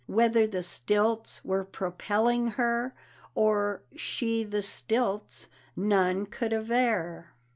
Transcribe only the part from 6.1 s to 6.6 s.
could